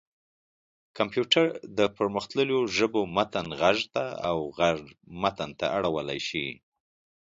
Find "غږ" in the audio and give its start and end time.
3.61-3.79, 4.57-4.77